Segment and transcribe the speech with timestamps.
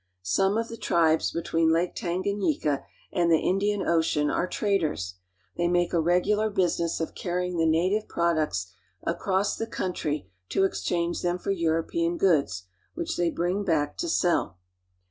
[0.23, 5.13] Some of the tribes between Lake Tanganyika and the Indian Ocean are traders.
[5.57, 10.63] They make a regular business of carry ing the native products across the country to
[10.63, 12.63] exchange them for European goods,
[12.95, 14.57] which they bring back to sell.